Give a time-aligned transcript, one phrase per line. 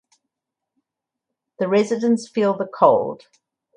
[1.59, 3.27] The residents feel the cold.